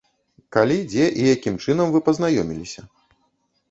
[0.57, 2.81] Калі, дзе і якім чынам вы пазнаёміліся?